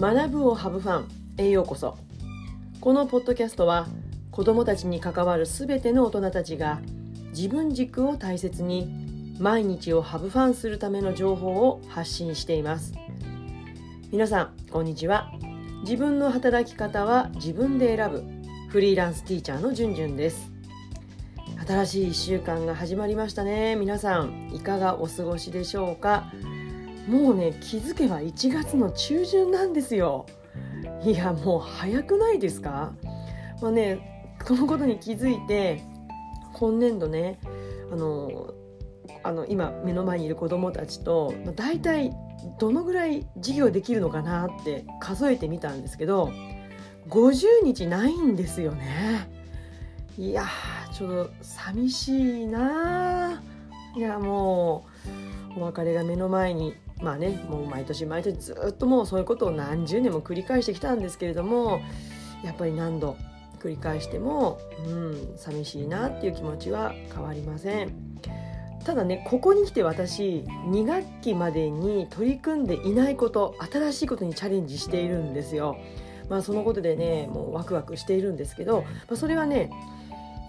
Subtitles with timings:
[0.00, 1.98] 学ぶをハブファンへようこそ。
[2.80, 3.86] このポッドキャストは
[4.30, 6.80] 子どもたちに関わるすべての大人たちが
[7.36, 12.94] 自分軸を大切に毎日をハブファンするための情報を発信しています。
[14.10, 15.30] 皆さんこんにちは。
[15.82, 18.24] 自分の働き方は自分で選ぶ
[18.70, 20.50] フリーランスティーチャーのじゅんじゅんです。
[21.68, 23.76] 新しい1週間が始まりましたね。
[23.76, 26.32] 皆さんいかがお過ごしでしょうか？
[27.10, 30.26] もうね気づけば1月の中旬なんですよ。
[31.02, 32.92] いやもう早くないですか？
[33.60, 35.82] まあねこのことに気づいて
[36.52, 37.40] 今年度ね
[37.92, 38.54] あの
[39.24, 42.12] あの今目の前にいる子どもたちと、まあ、大体
[42.58, 46.30] どのぐらい授業できるのかなって数えてみたんですけど
[47.08, 49.28] 50日ないんですよね。
[50.16, 50.44] いや
[50.92, 53.42] ちょっと寂しいな
[53.96, 54.86] いやも
[55.56, 61.80] うお別れが目の前にまあねもう毎年毎年ずっともうそういうことを何十年も繰り返してきたんですけれども
[62.44, 63.16] やっぱり何度
[63.60, 68.10] 繰り返してもうん寂しいなっていう気持ちは変わりません。
[68.84, 75.76] ただねここに来て私2学期までに取り組んでいないこと新しいことにチャレンジしているんですよ。
[76.30, 79.70] まあそのことでねもうワクワクしているんですけど、まあ、それはね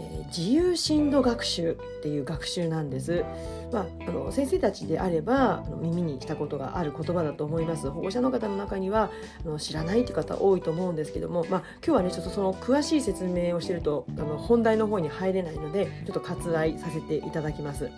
[0.00, 3.24] えー、自由深度学習っていう学習なんです。
[3.72, 9.10] まあ、あの先生たちであればあの耳にしたことがある言葉だと思います保護者の方の中には
[9.44, 17.90] あの知らないという方多いと思うんですけども、まあ、今日はねちょっとその詳しい説明をしてるとあの本題の方に入れないのでちょっと割愛させていただきます。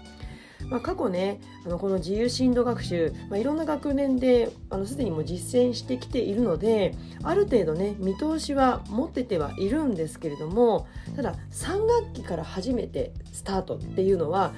[0.71, 4.51] まあ、過去ねあのこの自由深度学習、まあ、いろんな学年で
[4.87, 14.53] すでにも実践してきているのである程度ね見通しは持っててはいるんですけれどもただ3学期から初めてスタートっていうのは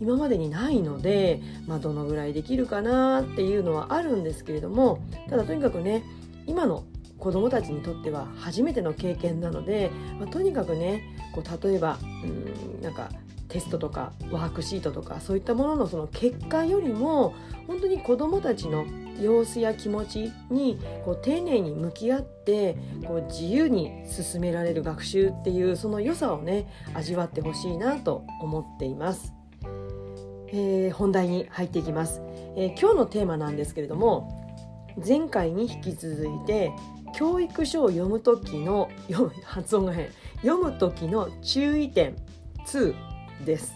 [0.00, 6.02] 今までにないので、まあ、どのぐらいできるかなっていうのはあるんですけれどもただとにかくね
[6.46, 6.84] 今の
[7.18, 13.10] 子どもたちにとっては初めての経験なので、まあ、とにかくねこう例えばうんなんか
[13.50, 17.34] テストとかワークシートとかそういったもののその結果よりも
[17.66, 18.86] 本当に子どもたちの
[19.20, 29.34] 様子や気持ちにこう丁寧に向き合ってこう自由に進められる学習っていうその良さをね味わってほしいなと思っています。
[30.52, 32.20] えー、本題に入っていきます、
[32.56, 34.52] えー、今日のテーマなんですけれども
[35.06, 36.72] 前回に引き続いて
[37.14, 40.08] 教育書を読む時の読む発音が変。
[40.42, 42.16] 読む時の注意点
[42.66, 43.09] 2
[43.44, 43.74] です、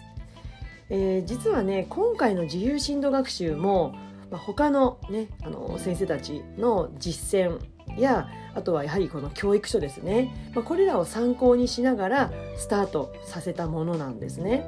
[0.91, 3.94] えー、実はね今回の自由深度学習も、
[4.30, 7.58] まあ、他の,、ね、あの先生たちの実践
[7.98, 14.64] やあとはやはりこの教育書ですね、まあ、これらを参考にしながらスタートさせたものなんですね。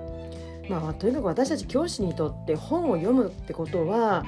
[0.68, 4.24] まあ、とにかく私たち教師にとって本を読むってことは、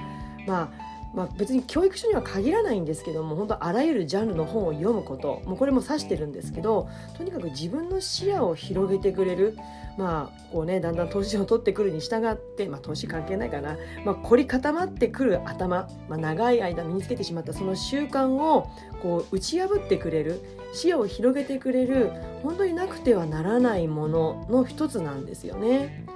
[0.46, 9.56] まあ、まあ、別に教育書には限らないんですけども本当あらゆるジャンルの本を読むこともうこれも指してるんですけどとにかく自分の視野を広げてくれる
[9.96, 18.70] まあこうねだんだん年を取ってくるに従ってまあ年関係ないかな、まあ、凝り固まってくる頭、まあ、長い間身につけてしまったその習慣を
[19.02, 20.40] こう打ち破ってくれる
[20.72, 26.06] 視野を広げてくれる本当になくてはならないものの一つなんですよね。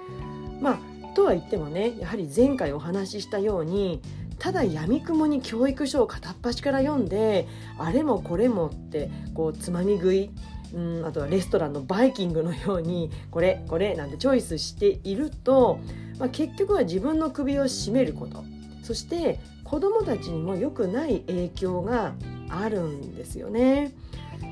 [0.61, 4.01] まあとは言ってもねやはり前回お話ししたように
[4.39, 7.47] ただやみくもに教育書を片っ端から読んで
[7.79, 10.31] あれもこれもってこうつまみ食い
[10.75, 15.81] うんあとはレストランのバイキングのようにこれこれなんてチョイスしていると、
[16.19, 18.45] まあ、結局は自分の首を絞めること
[18.83, 22.15] そして子どもたちにも良くない影響が
[22.51, 23.93] あるんですよね。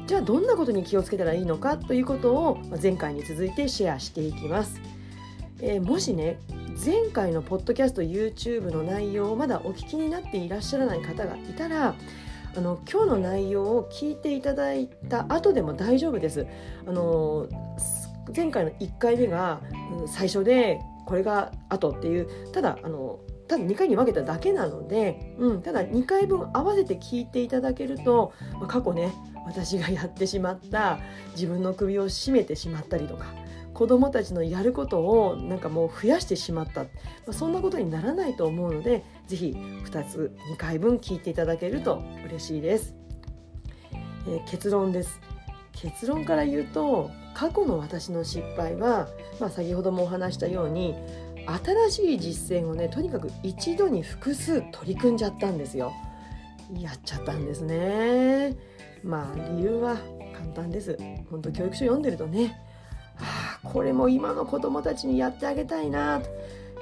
[0.07, 4.81] じゃあどんなことに気をつけたらいいのかということを前回に続いてシェアしていきます。
[5.63, 6.39] えー、もしね
[6.85, 11.95] 前回のポッドキャスト YouTube の内容をまだお聞きになっていらっしゃらない方がいたら
[12.57, 16.47] あの今日の内容を聞いていただいた後でも大丈夫です。
[16.87, 17.49] あの
[18.35, 19.61] 前回の1回目が
[20.07, 29.13] 最初でこれが後っていうただあのただ2回に分けただけなので、うん、ただ2回分合わせて聞いていただけると、ま、過去ね
[29.45, 31.01] 私がやってしまった
[31.33, 33.35] 自分の首を絞めてしまったりとか
[33.75, 36.89] 子どもたちのやることをなんかもう増やしてしまった、ま
[37.29, 42.95] あ、そんなことにならないと思うので是非2つ2回分聞いていただけると嬉しいです。
[44.29, 45.21] えー、結論です
[45.73, 49.09] 結論から言うと過去の私の失敗は、
[49.39, 50.95] まあ、先ほどもお話したように
[51.91, 55.93] 新しい実践をねとにかく一度に複数取り組んじゃったんですよ。
[56.79, 58.57] やっちゃったんですね。
[59.03, 59.97] まあ理由は
[60.35, 60.99] 簡単です。
[61.31, 62.61] 本当教育書読んでるとね
[63.73, 66.29] これも今の子どもたちにやってあげたいなと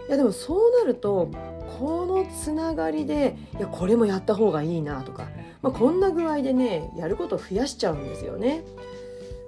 [0.09, 1.31] いやでもそうなると
[1.79, 5.29] このつながりでいやこれもやった方がいいなとか
[5.63, 8.63] まあ、こんな具合でねやることを増やしちゃうんですよね。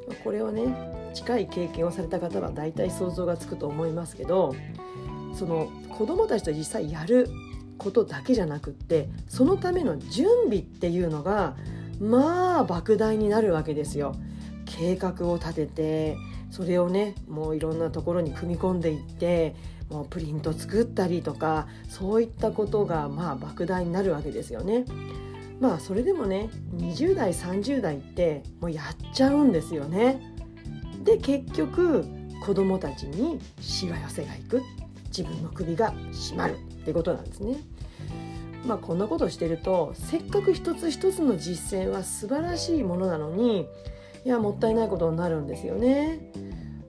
[0.08, 0.74] ま、これをね
[1.14, 4.54] 近い経験をされた方は大体想像がつくと思いますけど
[5.34, 7.28] その子どもたちと実際やる
[7.78, 11.56] ことだけじゃなくってそのための準備っていうのが
[12.00, 14.14] まあ莫大になるわけですよ。
[14.66, 16.16] 計画を立てて
[16.50, 19.54] それをねもういろんなところに組み込んでいって
[19.88, 24.84] もうプリント作ったりとかそういったことがまあ莫大になるわけですよね。
[25.60, 30.20] まあそれでもね20代30代ってもうやっちゃうんですよね。
[31.04, 32.06] で結局
[32.44, 34.62] 子供たちにしわ寄せがいく
[35.06, 37.56] 自分の首が締まるってことなんですね。
[38.66, 43.66] まあこんなことしてるとせっかく一つ一つの実践は素晴らしいものなのに
[44.24, 46.20] いやもったいないことになるんですよね。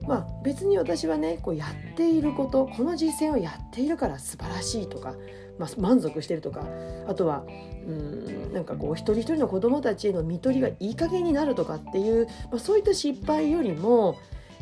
[0.06, 5.14] まあ別に私はねこうやっていることこの実践をやっているから素晴らしいとか、
[5.58, 6.66] まあ、満足してるとか
[7.06, 7.44] あとは
[7.86, 14.18] うんなんかこう一人一人の子どもたちへの看取りがいい加減になるとかっていう、まあ、そういった失敗よりも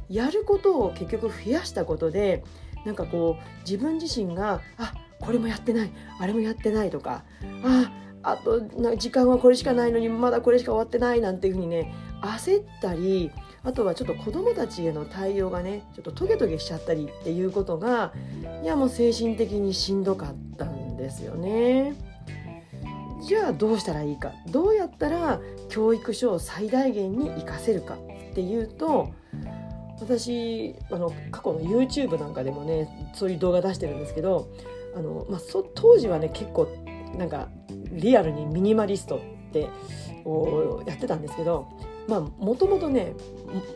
[0.09, 2.45] やることを結局増やしたことで
[2.85, 7.25] なんかこう自分自身があこれもやってないあれもやってないとか
[7.63, 8.61] ああと
[8.97, 13.31] 時間はこれしかないのにまだこれしか終わってないなんていうふうにね焦ったり
[13.63, 18.13] あとはちょっと子どもたちへの対応がねちょっとトゲトゲしちゃったりっていうことが
[18.63, 21.95] いやもう精神的にしんどかったんですよね。
[23.27, 29.11] じゃあどうしたらいいかどうやったら教育書を最大限に活かせるかっていうと
[30.01, 34.49] 私あの過去の YouTube なんかでもねそういう動画出してるんですけど
[34.97, 36.67] あの、まあ、そ当時はね結構
[37.17, 37.49] なんか
[37.93, 39.69] リアルにミニマリストって
[40.87, 41.69] やってたんですけど
[42.09, 43.15] まあもともとね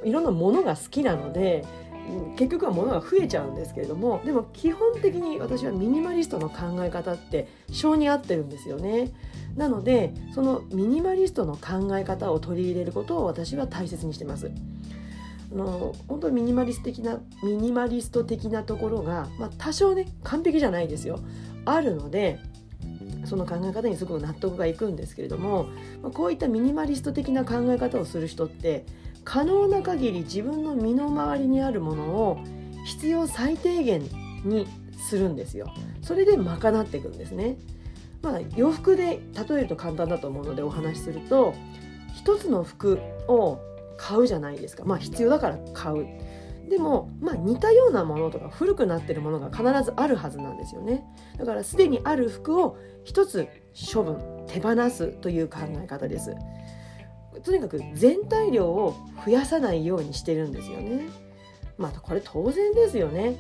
[0.05, 1.65] いろんなものが好きなので
[2.37, 9.12] 結局は物が増えちゃうんですけれどもでも基本的に私はミニマリストの考え方って性に合ってるんですよね。
[9.56, 14.50] なのでそのミニマリストの考え方を取り入れることを私は大切にしてます。
[15.53, 21.20] あの本当にミニマリスト的なミニマリスト的なところが、まあ、多少ね完璧じゃないですよ
[21.65, 22.41] あるので
[23.26, 25.69] その考え方にすごく納得がいくんですけれども、
[26.03, 28.85] ま、こういったミニマリスト的な考え方をする人って
[29.25, 32.38] 可能な限り自分の身の回りにあるものを
[32.87, 34.03] 必要最低限
[34.44, 34.67] に
[35.09, 35.73] するんですよ。
[36.03, 37.56] それで賄っていくんですね。
[38.23, 41.55] まあ、洋服で例えると簡単だと思うのでお話しすると
[42.15, 42.99] 一つの服
[43.29, 43.59] を
[43.99, 46.06] 買うじゃないですかまあ必要だから買う
[46.69, 51.05] でも、まあ、似たようなものとか古くなってるものが必ずあるはずなんですよね。
[51.38, 53.49] だからすでにある服を一つ
[53.93, 56.34] 処分手放すという考え方です。
[57.43, 61.08] とにかく全体量を増やさないようにしてるんですよね。
[61.76, 63.37] まあこれ当然ですよね。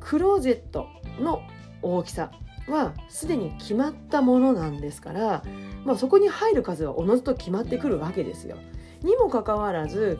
[0.00, 0.86] クローゼット
[1.20, 1.40] の
[1.82, 2.32] 大きさ
[2.68, 5.42] はすでに決まったものなんですから、
[5.84, 8.56] まあ、そこに入る数はおのずと決まってくるわけですよ。
[9.02, 10.18] にもかかわらず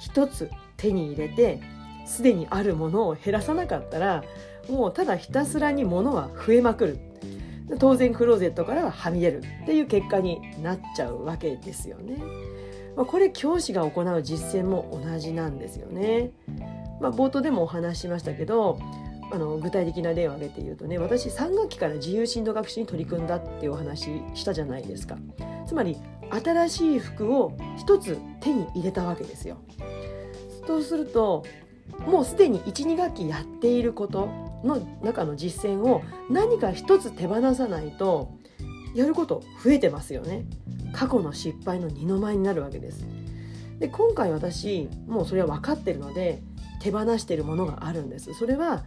[0.00, 1.60] 一つ手に入れて
[2.06, 4.24] すでにあるものを減らさなかったら
[4.68, 6.98] もうただひたすらに物は増えまくる
[7.78, 12.16] 当然クローゼットからははみ出るっていう結果になっちゃうわけですよね。
[12.96, 16.30] まあ、これ教師が行う実践も同じなんですよね。
[17.00, 18.78] まあ、冒頭でもお話ししましたけど
[19.30, 25.16] あの具体的な例を挙げて言うとね私3学期から自由進路学習に取り組んだっていうお話したじゃないですか。
[25.66, 25.98] つまり
[26.30, 29.58] 新しい服を一つ手に入れたわけですよ。
[30.66, 31.44] そうすると
[32.06, 34.28] もうすでに12学期やっていること
[34.64, 38.36] の中の実践を何か一つ手放さないと
[38.94, 40.46] やること増えてますよね。
[40.92, 43.06] 過去の失敗の二の舞になるわけです。
[43.78, 46.42] で今回私もうそれは分かってるので
[46.80, 48.32] 手放してるものがあるんです。
[48.34, 48.84] それは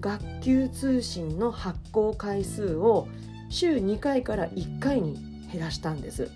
[0.00, 3.08] 学級通信の発行回数を
[3.48, 6.30] 週2回から1回に減らしたんです。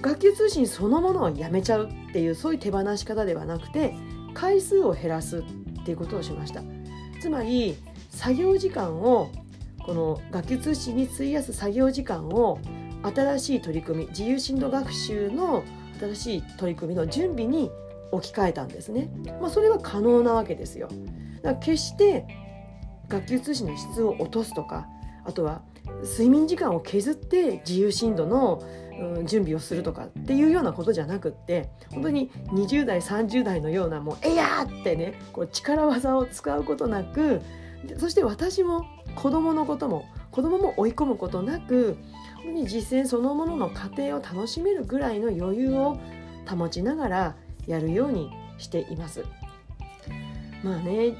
[0.00, 3.94] 学級通信そのものをやめちゃうっていうそういう手放し方ではなくて
[4.34, 6.62] 回数を減らすっていうことをしました。
[7.20, 7.76] つまり
[8.10, 9.30] 作業時間を
[9.84, 12.58] この学級通信に費やす作業時間を
[13.02, 15.64] 新しい取り組み自由進路学習の
[16.00, 17.70] 新しい取り組みの準備に
[18.12, 20.88] 置き換えたんですね、まあ、それは可能なわけですよ。
[21.42, 22.26] だから決して
[23.08, 24.86] 学級通信の質を落とすとか
[25.24, 25.62] あとは
[26.02, 28.62] 睡眠時間を削って自由進路の
[28.98, 37.40] うん、準備をするとかっていうようなことじゃなくって本当に20代30代のようなもう「えや!」ってねこう力技を使うことなく
[37.98, 41.96] そして私も子供のことも子供も追い込むことなく
[42.36, 45.98] 本当に実践そのものの過程を楽しめるぐらいの余裕を
[46.48, 47.36] 保ちながら
[47.66, 49.24] やるようにしています。
[50.64, 51.14] まあね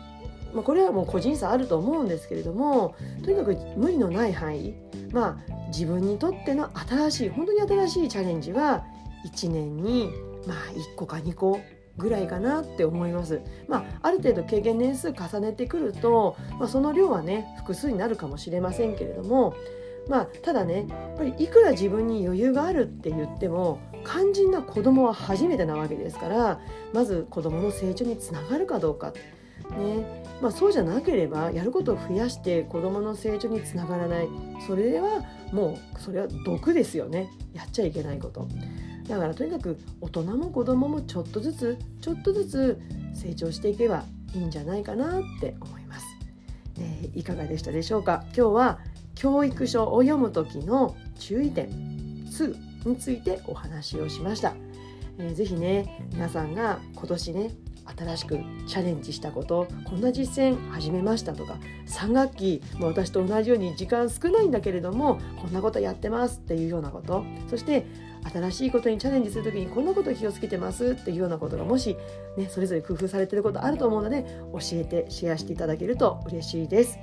[0.52, 4.74] まあ、これはもう個人差あると思うんですけれどもとにかく無理のない範囲
[5.12, 8.84] まあ自分にとっての新しい本当に新しいチャレンジは
[9.26, 10.10] 1年に
[10.46, 11.60] まあ1個か2個
[11.96, 13.40] ぐらいかなって思います。
[13.66, 19.54] まあ、ある程度経験年数重ねてくると、まあ、その量はね複数になるかもしれませんけれども、
[20.08, 26.60] まあ、ただねやっぱりいくら自分に余裕があるって言っても肝心な子供は初めてなわけですから
[26.94, 29.12] まず子供の成長につながるかどうか。
[29.70, 30.24] ね。
[30.40, 34.28] まあ、そうじゃなければやることを増やして子どもの成長につながらない。
[34.66, 37.28] それではもうそれは毒ですよね。
[37.52, 38.46] やっちゃいけないこと。
[39.08, 42.80] だからとにかく大人も子どももちょっとずつちょっとずつ
[43.14, 46.06] 成長していけばいいんじゃないかなって思います、
[46.78, 48.24] えー、いかがでしたでしょうか？
[48.26, 48.78] 今日は
[49.14, 51.70] 教育書を読む時の注意点
[52.26, 54.54] 2についてお話をしました、
[55.18, 57.50] えー、ぜひね皆さんが今年ね
[57.96, 67.86] 新しくチャレンジしたことこんな実践始めましたとか3学期も私と同じように時間少ないんだけれどもこんなことやってますっていうようなことそして
[68.32, 71.96] 新しいことにチャレンジする時にこんなこと気をつけてますっていうようなことがもし、
[72.36, 76.98] ね、それぞれ工夫されてることあると思うので教えてシェアしていただけると嬉しいです。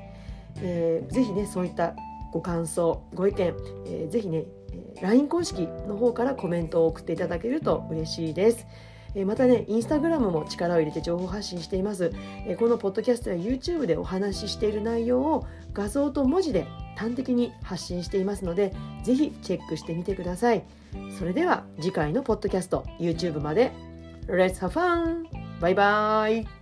[0.61, 1.95] えー、ぜひねそういった
[2.31, 3.53] ご感想ご意見、
[3.87, 4.45] えー、ぜひね
[5.01, 8.65] LINE 公式の方からコメントを送っていただけると嬉しいです。
[9.23, 12.11] またねインスタグラムも力を入れて情報発信しています。
[12.59, 16.67] このポッドキャストや YouTube でお話ししている内容を画像と文字で
[16.97, 20.63] 端的に発信していますので是非チェックしてみてください。
[21.17, 23.71] それでは次回のポッドキャスト YouTube まで。
[24.27, 25.25] Let's have fun!
[25.61, 26.54] バイバイ